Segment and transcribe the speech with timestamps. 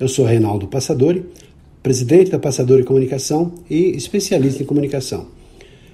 [0.00, 1.24] Eu sou Reinaldo Passadori,
[1.82, 5.26] presidente da Passadori Comunicação e especialista em comunicação.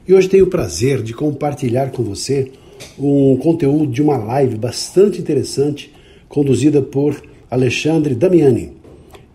[0.07, 2.53] E hoje tenho o prazer de compartilhar com você
[2.99, 5.91] um conteúdo de uma live bastante interessante
[6.29, 7.19] conduzida por
[7.51, 8.73] Alexandre Damiani.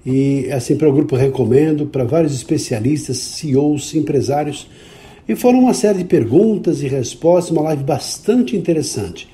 [0.06, 4.68] E assim para o grupo recomendo para vários especialistas, CEOs, empresários
[5.28, 9.28] e foram uma série de perguntas e respostas, uma live bastante interessante.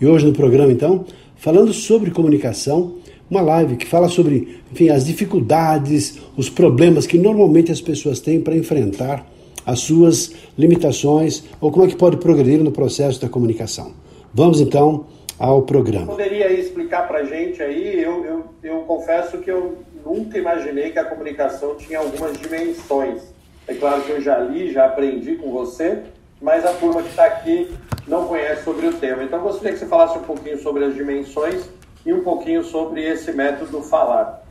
[0.00, 1.04] E hoje no programa, então,
[1.36, 2.94] falando sobre comunicação,
[3.30, 8.40] uma live que fala sobre enfim, as dificuldades, os problemas que normalmente as pessoas têm
[8.40, 9.26] para enfrentar
[9.66, 13.92] as suas limitações ou como é que pode progredir no processo da comunicação.
[14.32, 15.06] Vamos então
[15.38, 16.06] ao programa.
[16.06, 18.02] Poderia explicar para a gente aí?
[18.02, 23.22] Eu, eu, eu confesso que eu nunca imaginei que a comunicação tinha algumas dimensões.
[23.66, 25.98] É claro que eu já li, já aprendi com você,
[26.40, 27.70] mas a turma que está aqui
[28.06, 29.22] não conhece sobre o tema.
[29.22, 31.68] Então, gostaria que você falasse um pouquinho sobre as dimensões
[32.04, 34.46] e um pouquinho sobre esse método falar.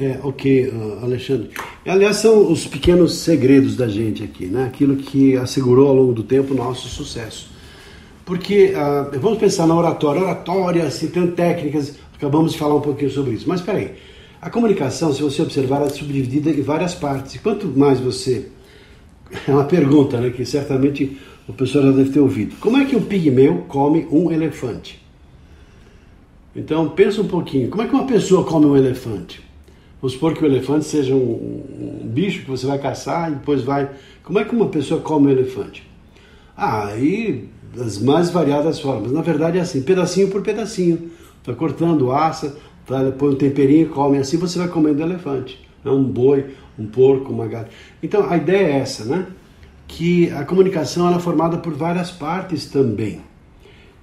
[0.00, 1.50] É, ok, uh, Alexandre.
[1.84, 4.66] Aliás, são os pequenos segredos da gente aqui, né?
[4.66, 7.50] Aquilo que assegurou ao longo do tempo o nosso sucesso.
[8.24, 10.22] Porque uh, vamos pensar na oratória.
[10.22, 13.48] Oratória, se tem técnicas, acabamos de falar um pouquinho sobre isso.
[13.48, 13.94] Mas espera aí.
[14.40, 17.34] A comunicação, se você observar, é subdividida em várias partes.
[17.34, 18.46] E quanto mais você.
[19.46, 22.56] É uma pergunta né, que certamente o pessoal já deve ter ouvido.
[22.60, 24.98] Como é que um pigmeu come um elefante?
[26.58, 27.70] Então, pensa um pouquinho.
[27.70, 29.40] Como é que uma pessoa come um elefante?
[30.02, 33.62] Vamos supor que o elefante seja um, um bicho que você vai caçar e depois
[33.62, 33.88] vai.
[34.24, 35.88] Como é que uma pessoa come um elefante?
[36.56, 39.12] Ah, aí das mais variadas formas.
[39.12, 41.12] Na verdade é assim, pedacinho por pedacinho.
[41.38, 43.08] Está cortando, assa, tá?
[43.16, 44.18] põe um temperinho e come.
[44.18, 45.64] Assim você vai comendo elefante.
[45.84, 45.92] Né?
[45.92, 47.70] Um boi, um porco, uma gata.
[48.02, 49.26] Então a ideia é essa, né?
[49.86, 53.27] Que a comunicação é formada por várias partes também.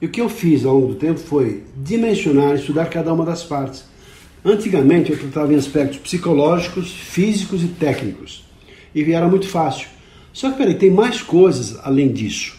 [0.06, 3.44] E o que eu fiz ao longo do tempo foi dimensionar, estudar cada uma das
[3.44, 3.86] partes.
[4.46, 8.46] Antigamente eu tratava em aspectos psicológicos, físicos e técnicos.
[8.94, 9.88] E era muito fácil.
[10.32, 12.56] Só que, peraí, tem mais coisas além disso.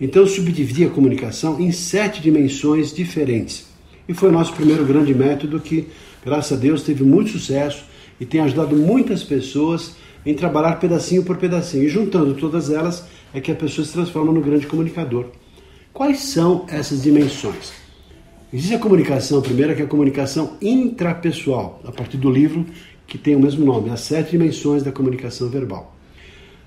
[0.00, 3.66] Então eu subdividi a comunicação em sete dimensões diferentes.
[4.08, 5.88] E foi nosso primeiro grande método que,
[6.24, 7.84] graças a Deus, teve muito sucesso
[8.18, 11.84] e tem ajudado muitas pessoas em trabalhar pedacinho por pedacinho.
[11.84, 13.04] E juntando todas elas
[13.34, 15.26] é que a pessoa se transforma no grande comunicador.
[15.96, 17.72] Quais são essas dimensões?
[18.52, 22.66] Existe a comunicação, primeira, que é a comunicação intrapessoal, a partir do livro
[23.06, 25.96] que tem o mesmo nome, As Sete Dimensões da Comunicação Verbal.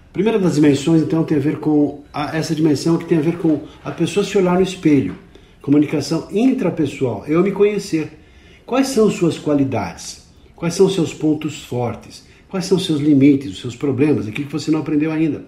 [0.10, 3.22] A primeira das dimensões, então, tem a ver com a, essa dimensão que tem a
[3.22, 5.16] ver com a pessoa se olhar no espelho.
[5.62, 8.18] Comunicação intrapessoal, eu me conhecer.
[8.66, 10.28] Quais são suas qualidades?
[10.56, 12.26] Quais são seus pontos fortes?
[12.50, 15.46] Quais são seus limites, os seus problemas, aquilo que você não aprendeu ainda?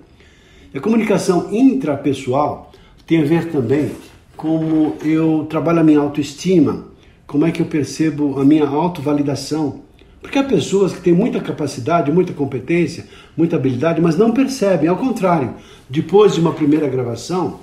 [0.71, 2.70] A comunicação intrapessoal
[3.11, 3.91] tem a ver também
[4.37, 6.85] como eu trabalho a minha autoestima,
[7.27, 9.81] como é que eu percebo a minha autovalidação.
[10.21, 13.05] Porque há pessoas que têm muita capacidade, muita competência,
[13.35, 14.87] muita habilidade, mas não percebem.
[14.87, 15.55] Ao contrário,
[15.89, 17.59] depois de uma primeira gravação,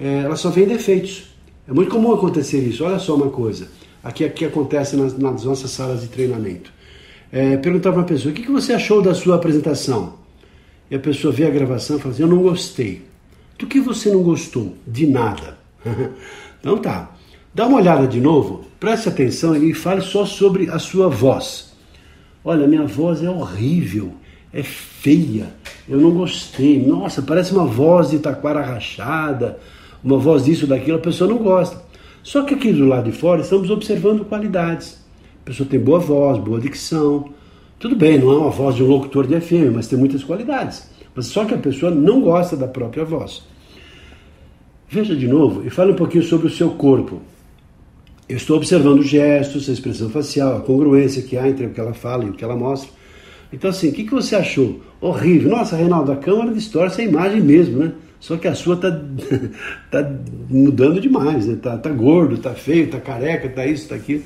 [0.00, 1.24] é, ela só vê defeitos.
[1.68, 2.82] É muito comum acontecer isso.
[2.82, 3.68] Olha só uma coisa.
[4.02, 6.72] Aqui, aqui acontece nas, nas nossas salas de treinamento.
[7.30, 10.14] É, perguntar para uma pessoa: o que, que você achou da sua apresentação?
[10.90, 13.05] E a pessoa vê a gravação e fala assim: eu não gostei.
[13.58, 14.74] Do que você não gostou?
[14.86, 15.56] De nada.
[16.60, 17.10] então tá.
[17.54, 21.72] Dá uma olhada de novo, preste atenção e fale só sobre a sua voz.
[22.44, 24.12] Olha, minha voz é horrível,
[24.52, 25.54] é feia,
[25.88, 26.84] eu não gostei.
[26.84, 29.58] Nossa, parece uma voz de taquara rachada,
[30.04, 31.82] uma voz disso, daquilo, a pessoa não gosta.
[32.22, 34.98] Só que aqui do lado de fora estamos observando qualidades.
[35.42, 37.30] A pessoa tem boa voz, boa dicção.
[37.78, 40.90] Tudo bem, não é uma voz de um locutor de FM, mas tem muitas qualidades.
[41.16, 43.42] Mas só que a pessoa não gosta da própria voz.
[44.88, 47.22] Veja de novo e fale um pouquinho sobre o seu corpo.
[48.28, 51.80] Eu estou observando os gestos, a expressão facial, a congruência que há entre o que
[51.80, 52.90] ela fala e o que ela mostra.
[53.52, 54.82] Então, assim, o que, que você achou?
[55.00, 55.50] Horrível.
[55.50, 57.92] Nossa, Reinaldo, a câmera distorce a imagem mesmo, né?
[58.20, 58.90] Só que a sua tá,
[59.90, 60.12] tá
[60.50, 61.56] mudando demais, né?
[61.62, 64.24] Tá, tá gordo, tá feio, tá careca, tá isso, tá aquilo.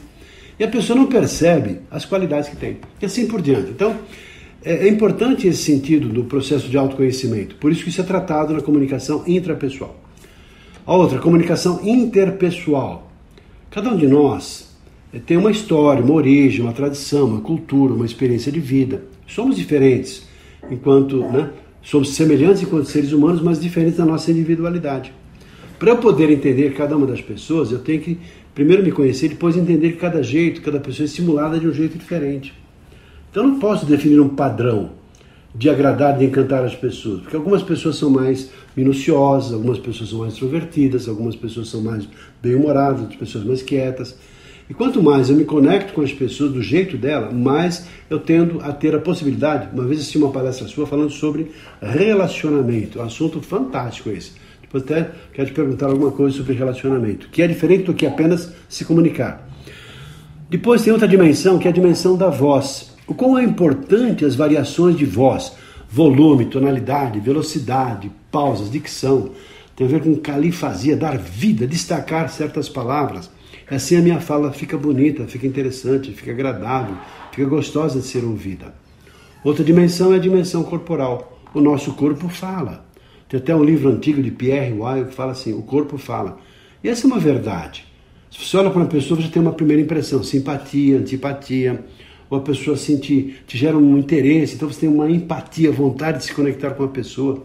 [0.59, 2.79] E a pessoa não percebe as qualidades que tem.
[3.01, 3.71] E assim por diante.
[3.71, 3.97] Então,
[4.65, 7.57] é, é importante esse sentido do processo de autoconhecimento.
[7.57, 9.99] Por isso que isso é tratado na comunicação intrapessoal.
[10.87, 13.11] A outra, comunicação interpessoal.
[13.71, 14.71] Cada um de nós
[15.27, 19.05] tem uma história, uma origem, uma tradição, uma cultura, uma experiência de vida.
[19.27, 20.27] Somos diferentes,
[20.71, 21.51] enquanto né,
[21.83, 25.13] somos semelhantes enquanto seres humanos, mas diferentes na nossa individualidade.
[25.79, 28.19] Para eu poder entender cada uma das pessoas, eu tenho que
[28.55, 31.97] primeiro me conhecer, depois entender que cada jeito, cada pessoa é estimulada de um jeito
[31.97, 32.53] diferente.
[33.31, 34.91] Então eu não posso definir um padrão
[35.55, 40.21] de agradar, de encantar as pessoas, porque algumas pessoas são mais minuciosas, algumas pessoas são
[40.21, 42.09] mais extrovertidas, algumas pessoas são mais
[42.43, 44.17] bem-humoradas, outras pessoas mais quietas.
[44.69, 48.61] E quanto mais eu me conecto com as pessoas do jeito dela, mais eu tendo
[48.61, 49.69] a ter a possibilidade.
[49.73, 51.51] Uma vez assisti uma palestra sua falando sobre
[51.83, 54.33] relacionamento, um assunto fantástico esse.
[54.63, 58.53] Depois até quero te perguntar alguma coisa sobre relacionamento, que é diferente do que apenas
[58.69, 59.49] se comunicar.
[60.49, 62.97] Depois tem outra dimensão, que é a dimensão da voz.
[63.11, 65.53] O quão é importante as variações de voz,
[65.91, 69.33] volume, tonalidade, velocidade, pausas, dicção.
[69.77, 73.29] Tem a ver com califasia, dar vida, destacar certas palavras
[73.71, 76.97] Assim a minha fala fica bonita, fica interessante, fica agradável,
[77.31, 78.75] fica gostosa de ser ouvida.
[79.45, 81.41] Outra dimensão é a dimensão corporal.
[81.55, 82.85] O nosso corpo fala.
[83.29, 86.39] Tem até um livro antigo de Pierre Weil que fala assim: o corpo fala.
[86.83, 87.87] E essa é uma verdade.
[88.29, 91.85] Se você olha para uma pessoa, você tem uma primeira impressão: simpatia, antipatia.
[92.31, 96.19] Ou a pessoa assim te, te gera um interesse, então você tem uma empatia, vontade
[96.19, 97.45] de se conectar com a pessoa.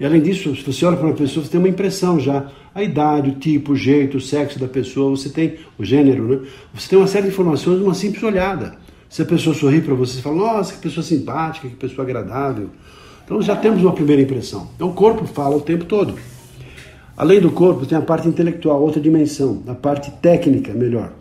[0.00, 2.50] E além disso, se você olha para uma pessoa, você tem uma impressão já.
[2.74, 6.48] A idade, o tipo, o jeito, o sexo da pessoa, você tem o gênero, né?
[6.74, 8.76] Você tem uma série de informações numa simples olhada.
[9.08, 12.70] Se a pessoa sorri para você, você fala, nossa, que pessoa simpática, que pessoa agradável.
[13.24, 14.70] Então já temos uma primeira impressão.
[14.74, 16.14] Então o corpo fala o tempo todo.
[17.16, 21.12] Além do corpo, tem a parte intelectual, outra dimensão, a parte técnica, melhor.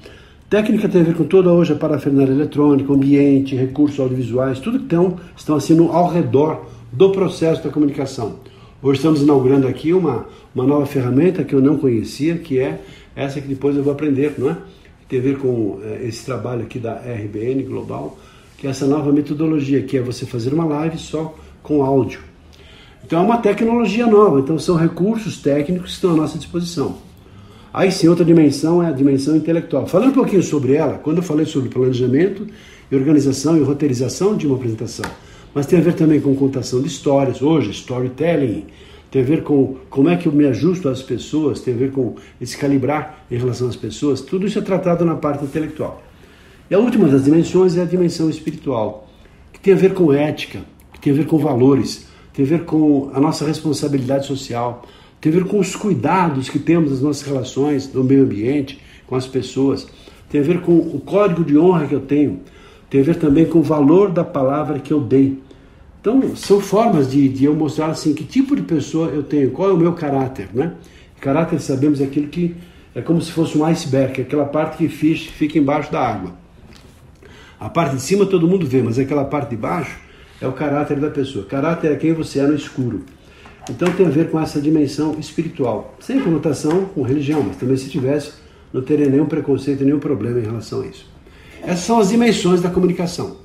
[0.50, 4.86] Técnica tem a ver com toda hoje a parafernália eletrônica, ambiente, recursos audiovisuais, tudo que
[4.86, 8.38] estão, estão no, ao redor do processo da comunicação.
[8.82, 10.26] Hoje estamos inaugurando aqui uma,
[10.56, 12.82] uma nova ferramenta que eu não conhecia, que é
[13.16, 14.58] essa que depois eu vou aprender, não é?
[15.08, 18.18] Tem a ver com é, esse trabalho aqui da RBN Global,
[18.58, 22.22] que é essa nova metodologia, que é você fazer uma live só com áudio.
[23.06, 27.08] Então é uma tecnologia nova, então são recursos técnicos que estão à nossa disposição.
[27.74, 29.86] Aí sim, outra dimensão é a dimensão intelectual.
[29.86, 32.48] Falando um pouquinho sobre ela, quando eu falei sobre planejamento
[32.92, 35.06] e organização e roteirização de uma apresentação,
[35.54, 38.66] mas tem a ver também com contação de histórias, hoje, storytelling,
[39.12, 41.92] tem a ver com como é que eu me ajusto às pessoas, tem a ver
[41.92, 46.04] com esse calibrar em relação às pessoas, tudo isso é tratado na parte intelectual.
[46.70, 49.08] E a última das dimensões é a dimensão espiritual,
[49.52, 50.62] que tem a ver com ética,
[50.94, 54.86] que tem a ver com valores, tem a ver com a nossa responsabilidade social,
[55.20, 59.16] tem a ver com os cuidados que temos nas nossas relações, no meio ambiente, com
[59.16, 59.88] as pessoas,
[60.30, 62.42] tem a ver com o código de honra que eu tenho,
[62.90, 65.38] tem a ver também com o valor da palavra que eu dei.
[66.00, 69.70] Então, são formas de, de eu mostrar assim que tipo de pessoa eu tenho, qual
[69.70, 70.74] é o meu caráter, né?
[71.20, 72.56] Caráter, sabemos, é aquilo que
[72.96, 76.34] é como se fosse um iceberg, aquela parte que fica embaixo da água.
[77.60, 79.98] A parte de cima todo mundo vê, mas aquela parte de baixo
[80.40, 81.46] é o caráter da pessoa.
[81.46, 83.04] Caráter é quem você é no escuro.
[83.70, 87.90] Então tem a ver com essa dimensão espiritual, sem conotação com religião, mas também se
[87.90, 88.34] tivesse,
[88.74, 91.06] não teria nenhum preconceito, nenhum problema em relação a isso.
[91.62, 93.38] Essas são as dimensões da comunicação.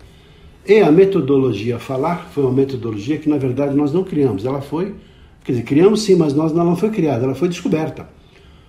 [0.67, 4.47] E a metodologia falar foi uma metodologia que, na verdade, nós não criamos.
[4.47, 4.95] Ela foi,
[5.45, 8.09] quer dizer, criamos sim, mas nós não foi criada, ela foi descoberta.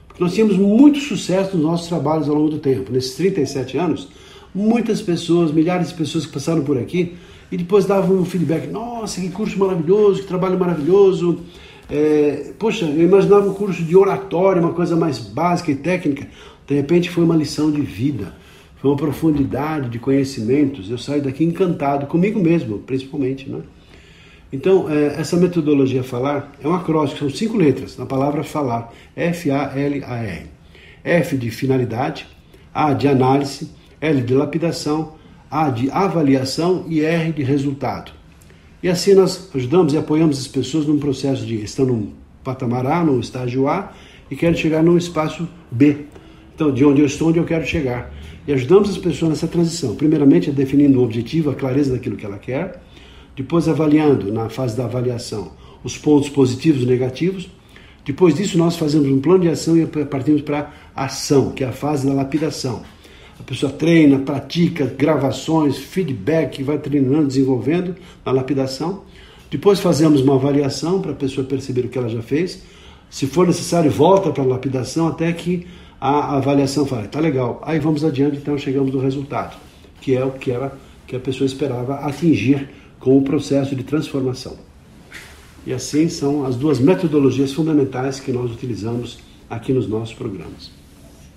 [0.07, 2.91] Porque nós tínhamos muito sucesso nos nossos trabalhos ao longo do tempo.
[2.91, 4.09] Nesses 37 anos,
[4.53, 7.15] muitas pessoas, milhares de pessoas que passaram por aqui
[7.51, 11.39] e depois davam um feedback: nossa, que curso maravilhoso, que trabalho maravilhoso.
[11.89, 16.27] É, poxa, eu imaginava um curso de oratório, uma coisa mais básica e técnica.
[16.65, 18.33] De repente foi uma lição de vida
[18.85, 20.91] foi uma profundidade de conhecimentos.
[20.91, 23.61] Eu saio daqui encantado comigo mesmo, principalmente, né?
[24.53, 30.45] Então, é, essa metodologia falar é um acróstico, são cinco letras na palavra falar, F-A-L-A-R.
[31.03, 32.27] F de finalidade,
[32.71, 35.15] A de análise, L de lapidação,
[35.49, 38.11] A de avaliação e R de resultado.
[38.81, 43.03] E assim nós ajudamos e apoiamos as pessoas num processo de estão num patamar A,
[43.03, 43.91] num estágio A
[44.29, 46.05] e querem chegar num espaço B.
[46.53, 48.13] Então, de onde eu estou, onde eu quero chegar.
[48.47, 49.95] E ajudamos as pessoas nessa transição.
[49.95, 52.81] Primeiramente, definindo o objetivo, a clareza daquilo que ela quer.
[53.35, 55.51] Depois, avaliando, na fase da avaliação,
[55.83, 57.49] os pontos positivos e negativos.
[58.05, 61.71] Depois disso, nós fazemos um plano de ação e partimos para ação, que é a
[61.71, 62.83] fase da lapidação.
[63.39, 69.03] A pessoa treina, pratica gravações, feedback, vai treinando, desenvolvendo na lapidação.
[69.51, 72.63] Depois fazemos uma avaliação para a pessoa perceber o que ela já fez.
[73.09, 75.67] Se for necessário, volta para a lapidação até que
[75.99, 79.55] a avaliação fala, tá legal, aí vamos adiante, então chegamos no resultado,
[80.01, 80.77] que é o que, era,
[81.07, 84.57] que a pessoa esperava atingir com o processo de transformação.
[85.65, 90.84] E assim são as duas metodologias fundamentais que nós utilizamos aqui nos nossos programas.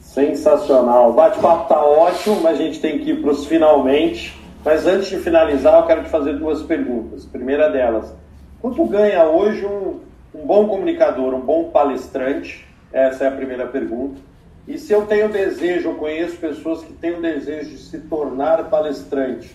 [0.09, 1.11] Sensacional.
[1.11, 4.35] O bate-papo tá ótimo, mas a gente tem que ir para os finalmente.
[4.65, 7.27] Mas antes de finalizar, eu quero te fazer duas perguntas.
[7.27, 8.15] primeira delas,
[8.61, 10.01] quanto ganha hoje um,
[10.35, 12.67] um bom comunicador, um bom palestrante?
[12.91, 14.19] Essa é a primeira pergunta.
[14.67, 18.71] E se eu tenho desejo, eu conheço pessoas que têm o desejo de se tornar
[18.71, 19.55] palestrante.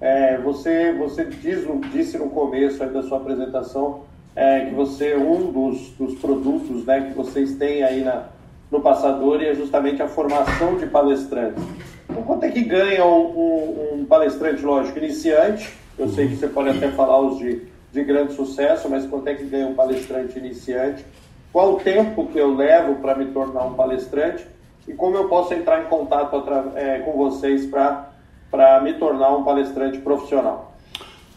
[0.00, 4.00] É, você você diz, disse no começo da sua apresentação
[4.34, 8.24] é, que você um dos, dos produtos né, que vocês têm aí na,
[8.72, 11.62] no Passador é justamente a formação de palestrantes.
[12.08, 15.70] Então, quanto é que ganha um, um, um palestrante, lógico, iniciante?
[15.98, 17.60] Eu sei que você pode até falar os de,
[17.92, 21.04] de grande sucesso, mas quanto é que ganha um palestrante iniciante?
[21.52, 24.46] Qual o tempo que eu levo para me tornar um palestrante?
[24.88, 26.42] E como eu posso entrar em contato
[26.74, 30.74] é, com vocês para me tornar um palestrante profissional?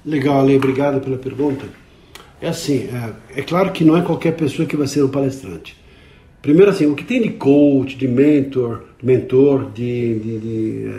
[0.06, 1.66] Legal, Ale, obrigado pela pergunta.
[2.42, 2.88] É assim,
[3.34, 5.84] é, é claro que não é qualquer pessoa que vai ser um palestrante.
[6.46, 10.90] Primeiro assim, o que tem de coach, de mentor, mentor, de, de, de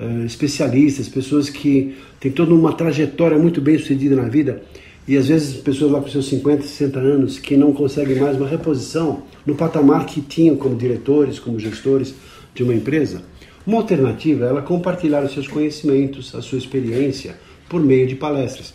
[0.00, 4.60] uh, especialistas, pessoas que têm toda uma trajetória muito bem sucedida na vida
[5.06, 8.48] e às vezes pessoas lá com seus 50, 60 anos que não conseguem mais uma
[8.48, 12.12] reposição no patamar que tinham como diretores, como gestores
[12.52, 13.22] de uma empresa.
[13.64, 17.36] Uma alternativa é ela compartilhar os seus conhecimentos, a sua experiência
[17.68, 18.74] por meio de palestras.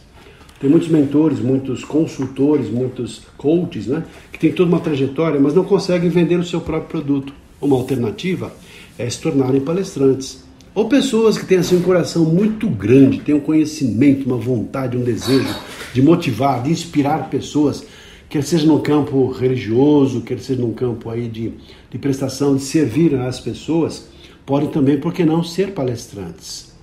[0.64, 4.02] Tem muitos mentores, muitos consultores, muitos coaches, né,
[4.32, 7.34] que têm toda uma trajetória, mas não conseguem vender o seu próprio produto.
[7.60, 8.50] Uma alternativa
[8.98, 10.42] é se tornarem palestrantes.
[10.74, 15.04] Ou pessoas que têm assim, um coração muito grande, têm um conhecimento, uma vontade, um
[15.04, 15.54] desejo
[15.94, 17.86] de motivar, de inspirar pessoas,
[18.30, 21.52] quer seja no campo religioso, quer seja no campo aí de,
[21.92, 24.08] de prestação, de servir às pessoas,
[24.46, 26.74] podem também, por que não, ser palestrantes.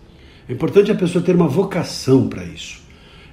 [0.47, 2.80] É importante a pessoa ter uma vocação para isso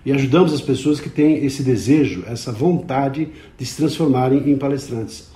[0.08, 5.28] e ajudamos as pessoas que têm esse desejo, essa vontade de se transformarem em palestrantes.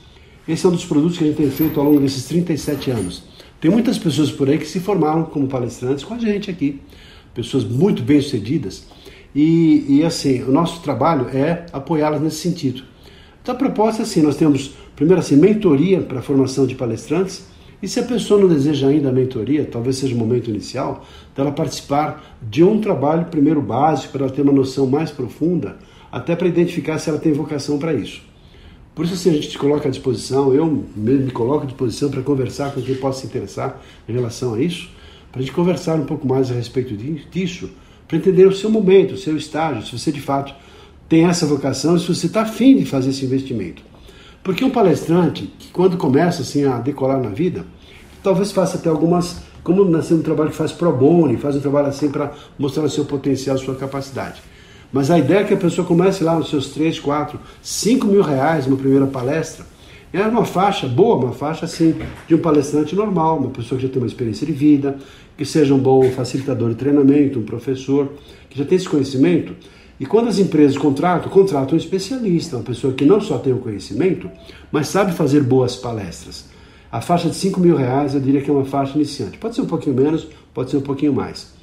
[0.47, 3.21] Esse é um dos produtos que a gente tem feito ao longo desses 37 anos.
[3.59, 6.79] Tem muitas pessoas por aí que se formaram como palestrantes com a gente aqui,
[7.35, 8.87] pessoas muito bem sucedidas.
[9.35, 12.83] E, e assim, o nosso trabalho é apoiá-las nesse sentido.
[13.41, 17.43] Então a proposta é assim: nós temos, primeiro assim, mentoria para a formação de palestrantes
[17.81, 21.03] e se a pessoa não deseja ainda a mentoria, talvez seja o momento inicial,
[21.35, 25.77] dela participar de um trabalho primeiro básico, para ela ter uma noção mais profunda,
[26.11, 28.21] até para identificar se ela tem vocação para isso.
[28.93, 32.21] Por isso, assim, a gente se coloca à disposição, eu me coloco à disposição para
[32.21, 34.89] conversar com quem possa se interessar em relação a isso,
[35.31, 36.95] para a gente conversar um pouco mais a respeito
[37.31, 37.69] disso,
[38.07, 40.53] para entender o seu momento, o seu estágio, se você de fato
[41.07, 43.90] tem essa vocação, se você está afim de fazer esse investimento.
[44.43, 47.63] Porque um palestrante, que quando começa assim a decolar na vida,
[48.23, 51.87] talvez faça até algumas, como nascer um trabalho que faz pro bono, faz um trabalho
[51.87, 54.41] assim para mostrar o seu potencial, a sua capacidade.
[54.91, 58.23] Mas a ideia é que a pessoa comece lá nos seus 3, 4, 5 mil
[58.23, 59.65] reais uma primeira palestra.
[60.11, 61.95] É uma faixa boa, uma faixa assim
[62.27, 64.97] de um palestrante normal, uma pessoa que já tem uma experiência de vida,
[65.37, 68.11] que seja um bom facilitador de treinamento, um professor,
[68.49, 69.55] que já tem esse conhecimento
[70.01, 73.59] e quando as empresas contratam, contratam um especialista, uma pessoa que não só tem o
[73.59, 74.31] conhecimento,
[74.71, 76.49] mas sabe fazer boas palestras.
[76.91, 79.37] A faixa de 5 mil reais eu diria que é uma faixa iniciante.
[79.37, 81.53] Pode ser um pouquinho menos, pode ser um pouquinho mais.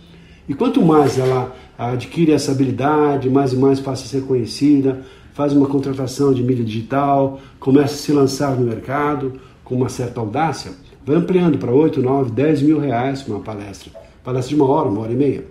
[0.48, 5.02] E quanto mais ela adquire essa habilidade, mais e mais passa a ser conhecida,
[5.34, 9.32] faz uma contratação de mídia digital, começa a se lançar no mercado
[9.64, 10.70] com uma certa audácia,
[11.04, 13.90] vai ampliando para 8, 9, 10 mil reais uma palestra.
[14.22, 15.44] Palestra de uma hora, uma hora e meia.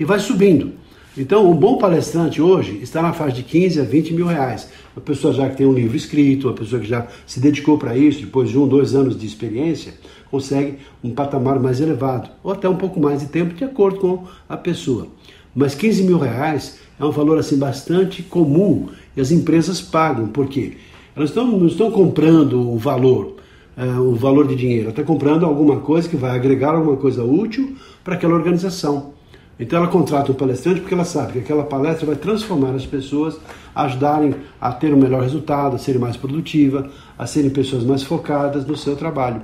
[0.00, 0.87] E vai subindo.
[1.20, 4.70] Então, um bom palestrante hoje está na faixa de 15 a 20 mil reais.
[4.94, 7.96] Uma pessoa já que tem um livro escrito, uma pessoa que já se dedicou para
[7.96, 9.94] isso, depois de um, dois anos de experiência,
[10.30, 14.24] consegue um patamar mais elevado, ou até um pouco mais de tempo, de acordo com
[14.48, 15.08] a pessoa.
[15.52, 20.46] Mas 15 mil reais é um valor assim bastante comum e as empresas pagam, por
[20.46, 20.74] quê?
[21.16, 23.34] Elas estão, não estão comprando o valor,
[23.76, 27.74] uh, o valor de dinheiro, estão comprando alguma coisa que vai agregar alguma coisa útil
[28.04, 29.17] para aquela organização.
[29.58, 33.36] Então ela contrata um palestrante porque ela sabe que aquela palestra vai transformar as pessoas,
[33.74, 36.86] ajudarem a ter um melhor resultado, a serem mais produtivas,
[37.18, 39.42] a serem pessoas mais focadas no seu trabalho.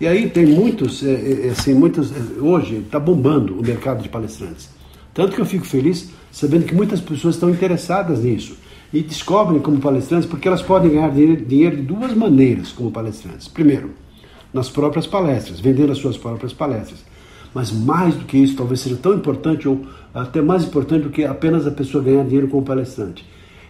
[0.00, 4.08] E aí tem muitos, é, é, assim, muitos, é, hoje está bombando o mercado de
[4.08, 4.68] palestrantes.
[5.12, 8.56] Tanto que eu fico feliz sabendo que muitas pessoas estão interessadas nisso
[8.92, 13.48] e descobrem como palestrantes porque elas podem ganhar dinheiro de duas maneiras como palestrantes.
[13.48, 13.90] Primeiro,
[14.52, 17.04] nas próprias palestras, vendendo as suas próprias palestras.
[17.54, 21.24] Mas mais do que isso, talvez seja tão importante ou até mais importante do que
[21.24, 23.24] apenas a pessoa ganhar dinheiro como palestrante.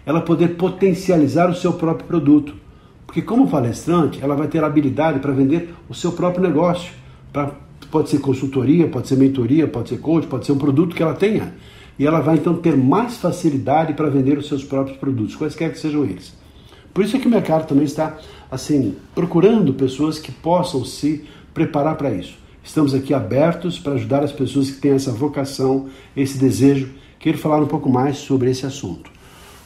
[0.06, 2.54] Ela poder potencializar o seu próprio produto.
[3.06, 6.92] Porque como palestrante, ela vai ter habilidade para vender o seu próprio negócio.
[7.32, 7.52] Pra,
[7.90, 11.14] pode ser consultoria, pode ser mentoria, pode ser coach, pode ser um produto que ela
[11.14, 11.54] tenha.
[11.98, 15.78] E ela vai então ter mais facilidade para vender os seus próprios produtos, quaisquer que
[15.78, 16.32] sejam eles.
[16.92, 18.18] Por isso é que o mercado também está
[18.50, 21.24] assim procurando pessoas que possam se
[21.54, 22.41] preparar para isso.
[22.64, 26.90] Estamos aqui abertos para ajudar as pessoas que têm essa vocação, esse desejo.
[27.18, 29.10] Quero falar um pouco mais sobre esse assunto.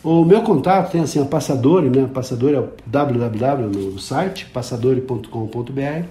[0.02, 2.08] O meu contato tem assim a Passadore, né?
[2.12, 6.06] Passadore é o www no site passadore.com.br.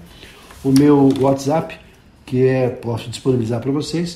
[0.63, 1.79] O meu WhatsApp,
[2.25, 4.15] que é posso disponibilizar para vocês,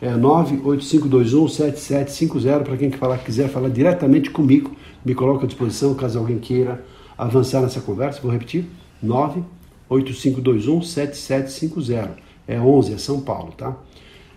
[0.00, 2.90] é 985217750 para quem
[3.24, 4.74] quiser falar diretamente comigo,
[5.04, 6.82] me coloca à disposição caso alguém queira
[7.16, 8.20] avançar nessa conversa.
[8.20, 8.68] Vou repetir:
[9.04, 9.59] 985217750.
[12.46, 13.76] É 11, é São Paulo, tá?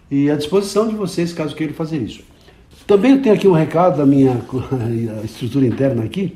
[0.10, 2.22] E à disposição de vocês caso queiram fazer isso.
[2.86, 4.42] Também tenho aqui um recado da minha
[5.24, 6.36] estrutura interna aqui,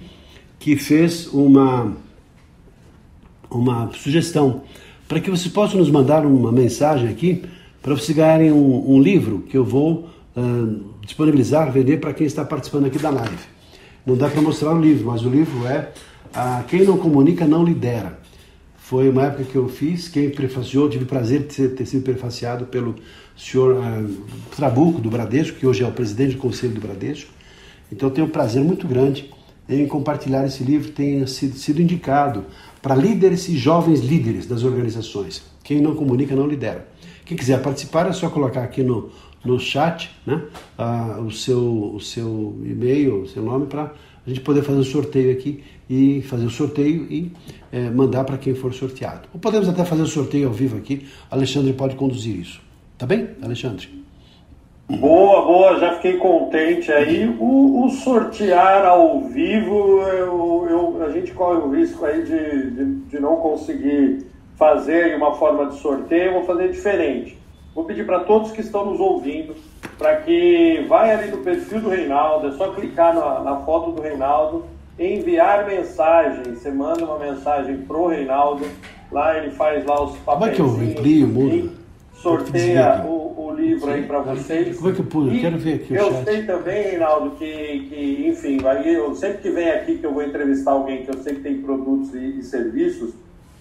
[0.60, 1.94] que fez uma,
[3.50, 4.62] uma sugestão
[5.08, 7.44] para que vocês possam nos mandar uma mensagem aqui
[7.82, 12.44] para vocês ganharem um, um, livro que eu vou uh, disponibilizar, vender para quem está
[12.44, 13.38] participando aqui da live.
[14.06, 15.92] Não dá para mostrar o livro, mas o livro é
[16.36, 18.20] uh, Quem Não Comunica Não Lidera.
[18.88, 22.68] Foi uma época que eu fiz, quem prefaciou, tive o prazer de ter, sido prefaciado
[22.68, 22.96] pelo
[23.36, 24.18] senhor uh,
[24.56, 27.30] Trabuco, do Bradesco, que hoje é o presidente do Conselho do Bradesco.
[27.92, 29.30] Então tenho um prazer muito grande
[29.68, 32.46] em compartilhar esse livro, tenha sido, sido indicado
[32.82, 35.44] para líderes e jovens líderes das organizações.
[35.66, 36.88] Quem não comunica não lidera.
[37.26, 39.10] Quem quiser participar é só colocar aqui no,
[39.44, 40.44] no chat né,
[40.80, 43.94] uh, o, seu, o seu e-mail, o seu nome, para
[44.26, 47.32] a gente poder fazer o sorteio aqui e fazer o sorteio e
[47.72, 49.28] é, mandar para quem for sorteado.
[49.34, 51.08] Ou podemos até fazer o sorteio ao vivo aqui.
[51.30, 52.62] Alexandre pode conduzir isso.
[52.98, 53.88] Tá bem, Alexandre?
[54.90, 57.28] Boa, boa, já fiquei contente aí.
[57.40, 62.96] O, o sortear ao vivo, eu, eu, a gente corre o risco aí de, de,
[63.10, 64.26] de não conseguir
[64.56, 67.38] fazer uma forma de sorteio, eu vou fazer diferente.
[67.76, 69.56] Vou pedir para todos que estão nos ouvindo
[69.98, 74.02] para que vai ali no perfil do Reinaldo, é só clicar na, na foto do
[74.02, 74.66] Reinaldo,
[75.00, 76.56] enviar mensagem.
[76.56, 78.66] Você manda uma mensagem pro Reinaldo,
[79.12, 80.58] lá ele faz lá os papéis.
[80.58, 81.88] Como é que eu imprimo, mudo?
[82.14, 84.76] Sorteia o, o, livro aí para vocês.
[84.78, 85.40] Como é que eu pude?
[85.40, 87.46] Quero ver aqui Eu sei também, Reinaldo, que,
[87.90, 91.20] que enfim, aí eu sempre que vem aqui que eu vou entrevistar alguém que eu
[91.20, 93.14] sei que tem produtos e, e serviços,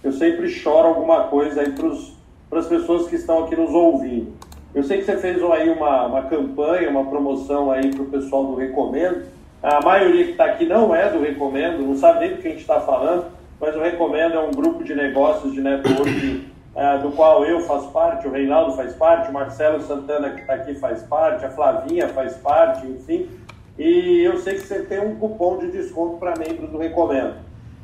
[0.03, 4.33] eu sempre choro alguma coisa aí para as pessoas que estão aqui nos ouvindo.
[4.73, 8.45] Eu sei que você fez aí uma, uma campanha, uma promoção aí para o pessoal
[8.47, 9.23] do Recomendo.
[9.61, 12.51] A maioria que está aqui não é do Recomendo, não sabe nem do que a
[12.51, 13.25] gente está falando,
[13.59, 17.89] mas o Recomendo é um grupo de negócios de network é, do qual eu faço
[17.91, 22.07] parte, o Reinaldo faz parte, o Marcelo Santana que está aqui faz parte, a Flavinha
[22.09, 23.27] faz parte, enfim.
[23.79, 27.35] E eu sei que você tem um cupom de desconto para membros do Recomendo.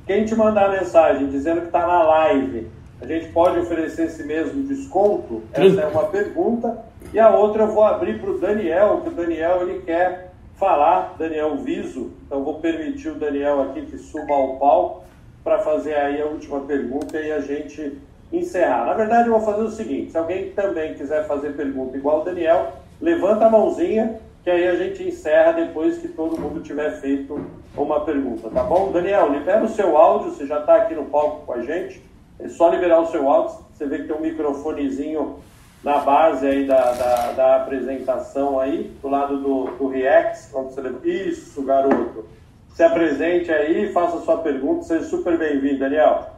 [0.06, 2.68] Quem te mandar mensagem dizendo que está na live,
[3.02, 5.42] a gente pode oferecer esse mesmo desconto?
[5.52, 6.78] Essa é uma pergunta.
[7.12, 10.33] E a outra eu vou abrir para o Daniel, que o Daniel ele quer
[10.64, 12.14] falar, Daniel Viso.
[12.26, 15.04] Então vou permitir o Daniel aqui que suba ao palco
[15.44, 17.98] para fazer aí a última pergunta e a gente
[18.32, 18.86] encerrar.
[18.86, 22.24] Na verdade, eu vou fazer o seguinte: se alguém também quiser fazer pergunta igual o
[22.24, 22.72] Daniel,
[23.02, 27.46] levanta a mãozinha, que aí a gente encerra depois que todo mundo tiver feito
[27.76, 28.90] uma pergunta, tá bom?
[28.90, 32.02] Daniel, libera o seu áudio, você já está aqui no palco com a gente.
[32.40, 35.40] É só liberar o seu áudio, você vê que tem um microfonezinho
[35.84, 41.62] na base aí da, da, da apresentação aí, do lado do, do React, você Isso,
[41.64, 42.26] garoto!
[42.74, 46.32] Se apresente aí, faça sua pergunta, seja super bem-vindo, Daniel.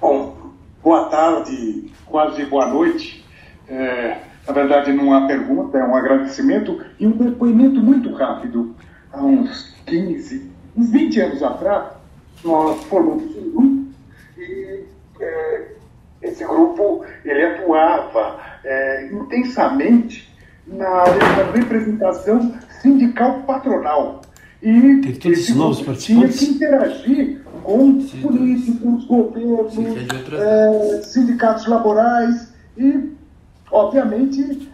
[0.00, 3.24] Bom, boa tarde, quase boa noite.
[3.66, 8.76] É, na verdade, não há pergunta, é um agradecimento e um depoimento muito rápido.
[9.12, 11.92] Há uns 15, uns 20 anos atrás,
[12.44, 13.86] nós formamos um grupo
[14.36, 14.84] e
[15.20, 15.51] é,
[16.22, 20.32] esse grupo ele atuava é, intensamente
[20.66, 24.22] na área da representação sindical patronal.
[24.62, 29.76] E esse grupo tinha que interagir com Sim, políticos, governos,
[30.32, 33.12] é, sindicatos laborais e,
[33.70, 34.70] obviamente,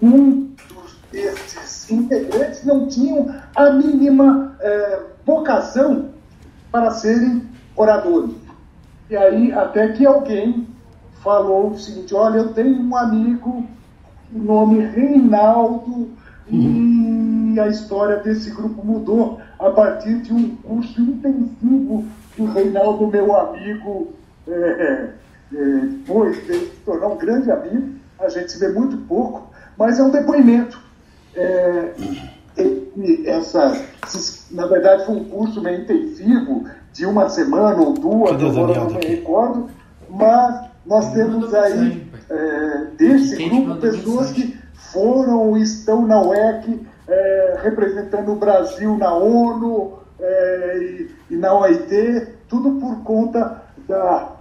[0.00, 6.10] muitos desses integrantes não tinham a mínima é, vocação
[6.70, 7.42] para serem
[7.74, 8.45] oradores.
[9.08, 10.66] E aí, até que alguém
[11.22, 13.64] falou o seguinte: olha, eu tenho um amigo,
[14.34, 16.10] o nome Reinaldo,
[16.50, 17.52] uhum.
[17.54, 23.06] e a história desse grupo mudou a partir de um curso intensivo que o Reinaldo,
[23.06, 24.12] meu amigo,
[24.46, 25.12] é, é,
[25.52, 27.96] depois de se tornar um grande amigo.
[28.18, 30.80] A gente se vê muito pouco, mas é um depoimento.
[31.34, 31.92] É,
[33.26, 33.84] essa,
[34.50, 36.64] na verdade, foi um curso meio intensivo,
[36.96, 39.68] de uma semana ou duas, agora não me recordo,
[40.08, 44.56] mas nós temos aí, é, desse grupo, pessoas que
[44.92, 52.80] foram, estão na UEC, é, representando o Brasil na ONU, é, e na OIT, tudo
[52.80, 54.32] por conta da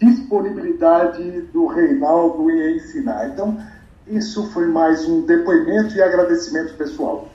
[0.00, 3.28] disponibilidade do Reinaldo em ensinar.
[3.28, 3.58] Então,
[4.06, 7.28] isso foi mais um depoimento e agradecimento pessoal.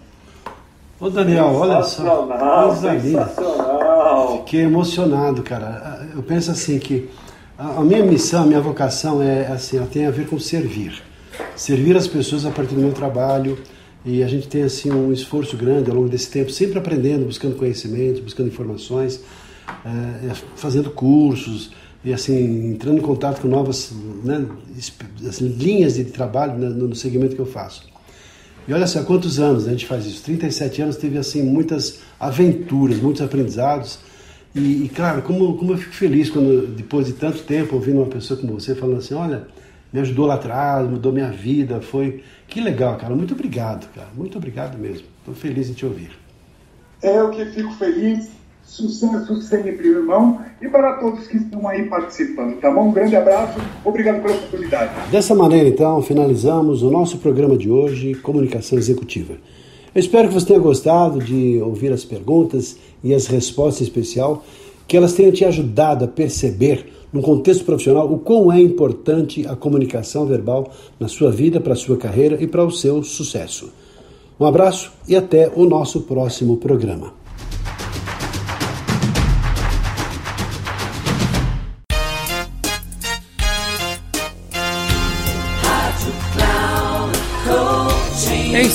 [1.03, 2.25] Ô Daniel, olha só.
[3.01, 4.37] Sensacional!
[4.37, 6.07] Fiquei emocionado, cara.
[6.15, 7.09] Eu penso assim que
[7.57, 11.03] a minha missão, a minha vocação é assim, ela tem a ver com servir.
[11.57, 13.57] Servir as pessoas a partir do meu trabalho.
[14.05, 17.57] E a gente tem assim um esforço grande ao longo desse tempo, sempre aprendendo, buscando
[17.57, 19.21] conhecimento, buscando informações,
[19.85, 21.71] é, fazendo cursos
[22.05, 23.91] e assim entrando em contato com novas
[24.23, 24.45] né,
[25.27, 27.92] assim, linhas de trabalho né, no segmento que eu faço.
[28.67, 30.23] E olha só quantos anos a gente faz isso.
[30.23, 33.99] 37 anos teve assim muitas aventuras, muitos aprendizados.
[34.55, 38.07] E, e, claro, como, como eu fico feliz quando depois de tanto tempo ouvindo uma
[38.07, 39.47] pessoa como você falando assim, olha,
[39.91, 43.15] me ajudou lá atrás, mudou minha vida, foi que legal, cara.
[43.15, 44.09] Muito obrigado, cara.
[44.15, 45.07] Muito obrigado mesmo.
[45.19, 46.11] Estou feliz em te ouvir.
[47.01, 48.29] É eu que fico feliz.
[48.63, 50.39] Sucesso sempre, irmão.
[50.61, 52.89] E para todos que estão aí participando, tá bom?
[52.89, 53.59] Um grande abraço.
[53.85, 55.11] Obrigado pela oportunidade.
[55.11, 59.33] Dessa maneira, então, finalizamos o nosso programa de hoje, Comunicação Executiva.
[59.93, 64.43] Eu espero que você tenha gostado de ouvir as perguntas e as respostas em especial,
[64.87, 69.55] que elas tenham te ajudado a perceber no contexto profissional, o quão é importante a
[69.55, 73.71] comunicação verbal na sua vida, para a sua carreira e para o seu sucesso.
[74.39, 77.22] Um abraço e até o nosso próximo programa.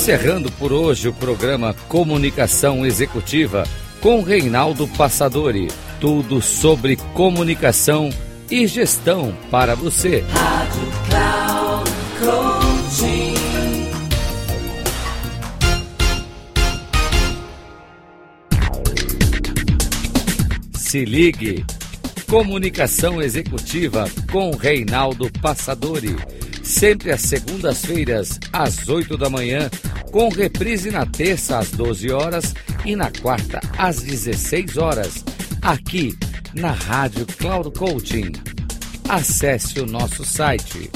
[0.09, 3.63] Encerrando por hoje o programa Comunicação Executiva
[4.01, 5.67] com Reinaldo Passadori.
[6.01, 8.09] Tudo sobre comunicação
[8.49, 10.23] e gestão para você.
[10.31, 11.91] Rádio Cloud
[12.25, 13.35] Coaching.
[20.73, 21.63] Se ligue.
[22.27, 26.15] Comunicação Executiva com Reinaldo Passadori.
[26.63, 29.69] Sempre às segundas-feiras, às 8 da manhã,
[30.11, 32.53] com reprise na terça às 12 horas
[32.85, 35.25] e na quarta às 16 horas,
[35.61, 36.17] aqui
[36.53, 38.31] na Rádio Cloud Coaching.
[39.07, 40.89] Acesse o nosso site